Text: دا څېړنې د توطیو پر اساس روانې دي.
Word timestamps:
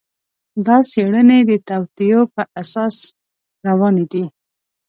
دا 0.65 0.77
څېړنې 0.89 1.39
د 1.49 1.51
توطیو 1.67 2.21
پر 2.33 2.45
اساس 2.61 2.95
روانې 3.67 4.05
دي. 4.11 4.23